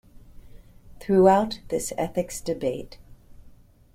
Throughout 0.99 1.59
this 1.67 1.93
ethics 1.95 2.41
debate. 2.41 2.97